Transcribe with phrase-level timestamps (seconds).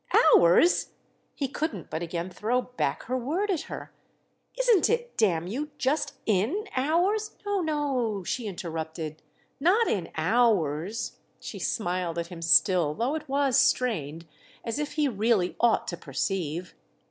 [0.35, 3.93] "'Ours'?"—he couldn't but again throw back her word at her.
[4.59, 12.17] "Isn't it, damn you, just in ours—?" "No, no," she interrupted—"not in ours!" She smiled
[12.17, 14.25] at him still, though it was strained,
[14.65, 16.73] as if he really ought to perceive.